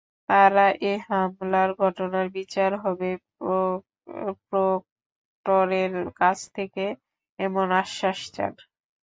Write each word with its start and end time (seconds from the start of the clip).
তাঁরা 0.29 0.61
এ 0.83 0.93
হামলার 1.07 1.69
ঘটনার 1.81 2.27
বিচার 2.37 2.71
হবে 2.83 3.09
প্রক্টরের 4.49 5.91
কাছ 6.19 6.37
থেকে 6.55 6.83
এমন 7.39 7.67
আশ্বাস 7.81 8.19
চান। 8.35 8.53